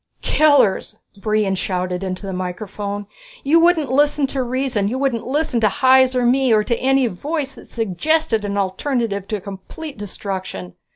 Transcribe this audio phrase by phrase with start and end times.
[0.23, 3.05] "Killers!" Brion shouted into the microphone.
[3.43, 7.05] "You wouldn't listen to reason, you wouldn't listen to Hys, or me, or to any
[7.05, 10.73] voice that suggested an alternative to complete destruction.